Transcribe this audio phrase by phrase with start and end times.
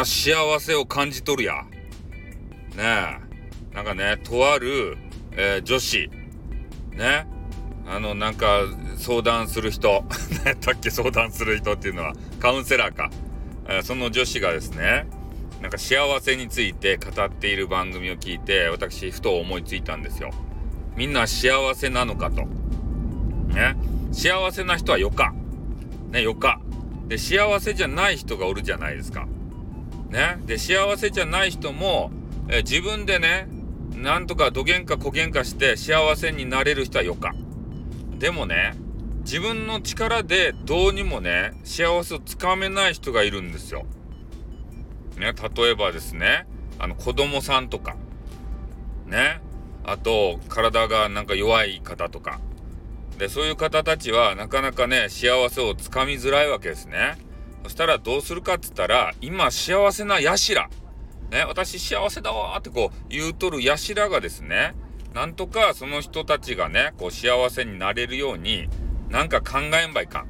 [0.00, 1.64] な幸せを感じ取るや。
[2.74, 3.20] ね
[3.72, 3.74] え。
[3.74, 4.96] なんかね、とある、
[5.32, 6.10] えー、女子。
[6.92, 7.26] ね。
[7.86, 8.62] あの、なんか、
[8.96, 10.04] 相談する人。
[10.44, 13.10] 何やったっけ相談する人っていうのは、カウンセラーか。
[13.68, 15.06] えー、その女子がですね、
[15.60, 20.30] なんか幸せについて語っている番組を聞いて、私、ふと思いついたんですよ。
[20.96, 22.46] みんな幸せなのかと。
[23.54, 23.76] ね。
[24.12, 25.34] 幸せな人はよか。
[26.10, 26.60] ね、よか。
[27.06, 29.28] で、幸せじゃない人がおるじゃないですか。
[30.10, 30.38] ね。
[30.44, 32.10] で、幸せじゃない人も、
[32.48, 33.48] え自分でね、
[33.94, 37.34] なんとかどげんかこげんかして幸せになれる人はよか。
[38.18, 38.74] でもね、
[39.20, 43.84] 自分の力でどうにもね、幸せをつかめない人がいるんですよ。
[45.16, 46.46] ね、例えばですね、
[46.78, 47.96] あの子供さんとか、
[49.06, 49.40] ね、
[49.84, 52.40] あと体がなんか弱い方とか、
[53.18, 57.18] で、そういう方たちはなかなかね、幸せをつかみづらいわけですね。
[57.64, 60.68] そしたらどうするかっつったら、今幸せなヤシラ。
[61.30, 64.74] ね、私幸せだわってこう言うとるヤシラがですね、
[65.14, 68.68] なんとかその人たちがね、こう幸せになれるように、
[69.08, 70.26] なんか考えんばいかん。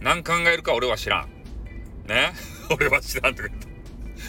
[0.00, 1.28] 何考えるか俺は知らん。
[2.06, 2.32] ね
[2.70, 3.68] 俺は知らんとか言って。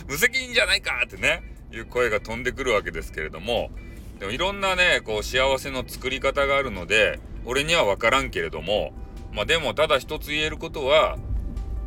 [0.07, 3.71] 無責任じゃないかってね、いう声が飛んでくるわけですけれども、
[4.19, 8.93] でもいろんなね、こう幸せの作り方があるので、俺には分からんけれども、
[9.31, 11.17] まあでもただ一つ言えることは、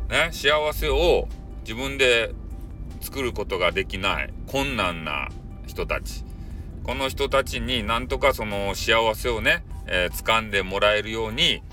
[0.09, 1.27] ね、幸せを
[1.61, 2.33] 自分で
[3.01, 5.29] 作ることができない困難な
[5.67, 6.23] 人たち。
[6.83, 11.63] この人たちになんとかその幸せをね、えー、掴んでもらえるように、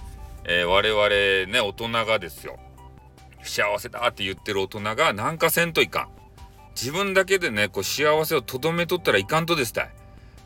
[0.44, 2.58] えー、我々ね、大人がですよ。
[3.42, 6.08] 幸せだって言ってる大人がなんかせんといかん。
[6.74, 9.90] 自分だけでね、こう幸せをとどめとったらいかんとですたい。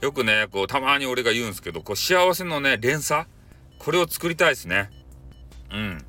[0.01, 3.27] よくね、こう、たまに俺が言うんですけど、こう、幸せのね、連鎖
[3.79, 4.91] これを作りたいですね。
[5.73, 6.05] うん。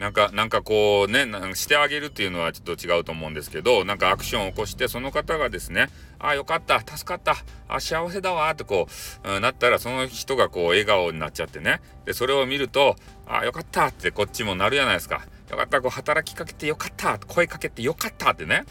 [0.00, 7.36] なんか、なんかこうね、してあげるっていうのはちょっと違うと思うんですけど、なんかアクションを起こして、その方がですね、ああ、よかった、助かった、
[7.68, 8.88] あ幸せだわ、ってこ
[9.24, 11.82] う、うん、なったら、その人がこう、笑顔になっちゃってね。
[12.06, 15.26] で、それを見ると、ああ、よかったってこっちもなるじゃないですか。
[15.50, 18.64] よかった、こう、働きかけてよかった、声かけてよかったってね。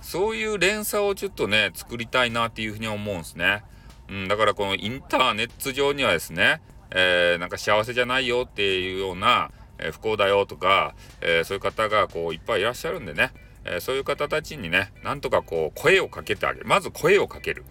[0.00, 3.62] そういう連鎖をちょっとね、作りたいなっていうふうに思うんですね。
[4.08, 9.52] うん、だからこのインターネット上にはですね、えー、なんか幸せじゃないよっていうような、
[9.82, 13.32] えー、不幸だよとか、えー、そういう方がこういっぱいいらっしゃるんでね、
[13.64, 16.66] えそういう方たちにね、なんとかこう声をかけてあげる。
[16.66, 17.64] まず声をかける。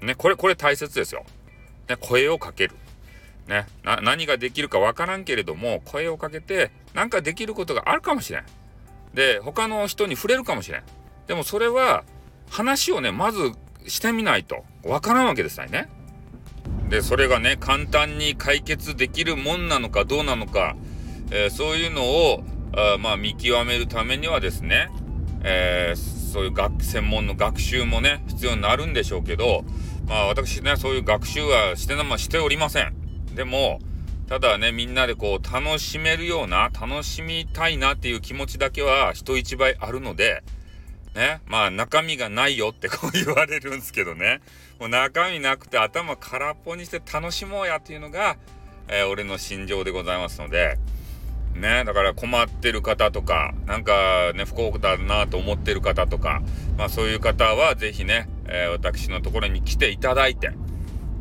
[0.00, 1.24] ね、これ、これ大切ですよ。
[1.88, 2.74] ね、声をかける。
[3.48, 8.44] ね、何ができるかわからんけれども、声をかけて、なんかできることがあるかもしれん。
[9.12, 10.82] で、他の人に触れるかもしれん。
[11.26, 12.04] でもそれは、
[12.50, 13.52] 話をね、まず
[13.86, 15.88] してみないとわからんわけですよね。
[16.88, 20.76] で、それがね、簡単に解決できるもんなのかどうなのか、
[21.30, 22.44] えー、そういうのを、
[22.76, 24.88] あまあ見極めるためにはですね、
[25.42, 29.64] えー、そういう学専門の学習もね、必要になるんでしょうけど、
[30.08, 32.94] まあ私ね、そういう学習はして、まあ、しておりません。
[33.34, 33.80] でも、
[34.28, 40.42] ただね、みんなでこう楽しめるような、楽しみたいなっていう気持ちだけは人一倍あるので、
[41.14, 44.40] ね、まあ中身がないよって こう言われるんですけどね、
[44.80, 48.36] もう中身なくて頭空っぽにして楽しもうやっていうのが、
[48.88, 50.78] えー、俺の心情でございますので、
[51.54, 56.42] ね、だから困ってる方とか、なんかね、不幸だなと思ってる方とか、
[56.76, 60.50] まあそういう方はぜひね、えー、私のところに来ていただいて、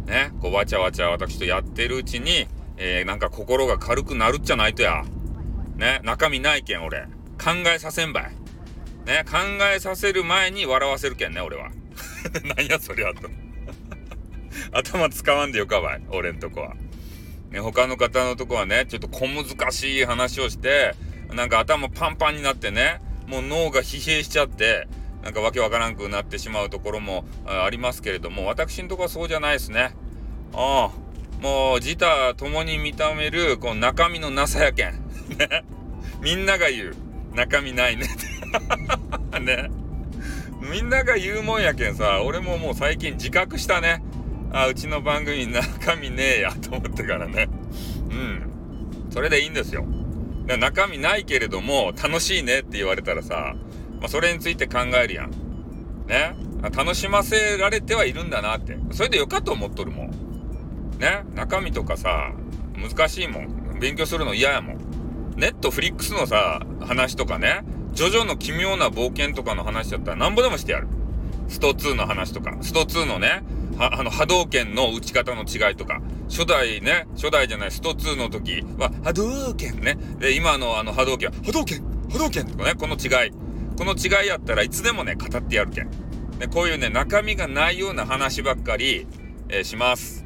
[0.06, 5.04] ね、こうわちゃわちゃ私とやってるうちに、えー、なんか心が軽くなるっちゃないとや。
[5.76, 7.04] ね、中身ないけん俺。
[7.38, 8.32] 考えさせんばい。
[9.06, 9.38] ね、考
[9.74, 11.70] えさせる前に笑わせるけんね、俺は。
[12.58, 13.30] なんやそりゃと。
[14.72, 16.76] 頭使わんでよかばい、俺んとこは。
[17.54, 20.96] ね、他の方のとこはね、ちょっと小難しい話をして、
[21.32, 24.88] なんか頭パンパンになってね、もう脳が疲弊しちゃって、
[25.24, 29.96] なんかわけわからんくなってしまうところもありますけれども、私んとこはそうじゃないですね。
[30.54, 34.94] ああ、もう自他共に認める、この中身のなさやけん。
[35.38, 35.64] ね。
[36.22, 36.96] みんなが言う。
[37.36, 38.08] 中身ないね
[39.42, 39.70] ね。
[40.60, 44.02] みんなが言うもんやけんさ、俺ももう最近自覚したね。
[44.54, 47.50] あ、うちの番組中身ねえやと思ってからね。
[48.10, 49.12] うん。
[49.12, 49.86] それでいいんですよ。
[50.60, 53.56] 中身ないけれども、楽しいねって言われたらさ、
[54.00, 55.32] まあ、それについて考えるやん。
[56.08, 56.36] ね。
[56.76, 58.78] 楽しませられてはいるんだなって。
[58.92, 60.10] それでよかと思っとるもん。
[61.00, 61.24] ね。
[61.34, 62.32] 中身とかさ、
[62.76, 63.80] 難しいもん。
[63.80, 64.78] 勉強するの嫌やもん。
[65.36, 67.64] ネットフリックスのさ、話とかね、
[67.94, 70.88] ジョジョの奇妙な冒険とかの話だったらなんぼでもしてやる。
[71.48, 73.44] スト2の話とか、スト2のね、
[73.80, 79.98] あの、波動拳の打ち方の違いとか、初代ね、初代じゃない、スト2の時は、波動拳ね。
[80.20, 83.32] で、今のあの波動拳は、波動拳波動拳とかね、この違い。
[83.78, 85.90] この違いやったらいつでもね、語ってやるけん。
[86.40, 89.08] ね、こういうね、中身がないような話ばっかり、
[89.50, 90.26] えー、します。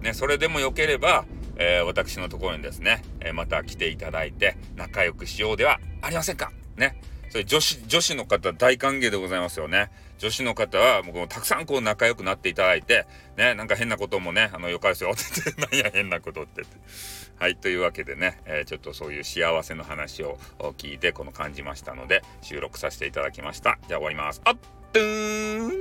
[0.00, 1.24] ね、それでもよければ、
[1.56, 7.00] えー、私のところにですね、えー、また来ていただいて、仲良くしようではありませんかね。
[7.30, 9.90] それ女子、女子の方大歓迎でございますよね。
[10.18, 13.06] 女子の方はもうたくさんこう仲良くなっていただいて、
[13.36, 16.62] ね、なんか変なこともね、あの、よかですよって言って、なんや変なことって。
[17.38, 20.38] はい、というわけでね、えー、ちょっとそういう幸せの話を
[20.76, 23.78] 聞いて、この感じましたので、収録させていただきました。
[23.86, 24.40] じゃあ終わります。
[24.44, 24.56] あっ、
[24.92, 25.77] とーん